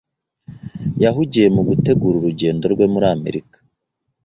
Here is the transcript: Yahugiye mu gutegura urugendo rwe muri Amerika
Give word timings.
Yahugiye 1.03 1.47
mu 1.55 1.61
gutegura 1.69 2.15
urugendo 2.17 2.65
rwe 2.73 2.85
muri 2.93 3.05
Amerika 3.15 3.57